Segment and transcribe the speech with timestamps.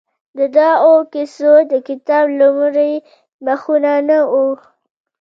[0.37, 2.91] د دغو کیسو د کتاب لومړي
[3.45, 4.47] مخونه نه وو؟